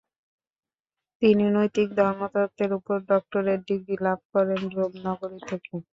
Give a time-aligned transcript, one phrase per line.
[1.21, 5.73] তিনি নৈতিক ধর্মতত্ত্বের উপর ডক্টরেট ডিগ্রি লাভ করেন রোম নগরী থেকে।